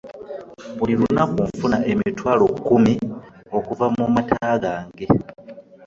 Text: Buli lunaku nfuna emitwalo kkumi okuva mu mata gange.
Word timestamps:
Buli 0.77 0.93
lunaku 0.99 1.37
nfuna 1.49 1.77
emitwalo 1.91 2.45
kkumi 2.53 2.93
okuva 3.57 3.85
mu 3.95 4.05
mata 4.15 4.51
gange. 4.63 5.07